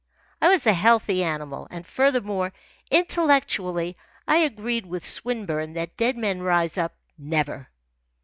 [0.41, 2.53] I was a healthy animal, and furthermore,
[2.89, 3.95] intellectually,
[4.27, 7.69] I agreed with Swinburne that dead men rise up never.